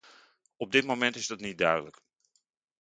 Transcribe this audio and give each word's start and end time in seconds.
Op 0.57 0.71
dit 0.71 0.85
moment 0.85 1.15
is 1.15 1.27
dat 1.27 1.39
niet 1.39 1.57
duidelijk. 1.57 2.01